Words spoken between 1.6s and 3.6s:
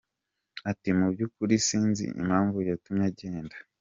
sinzi impamvu yatumye agenda.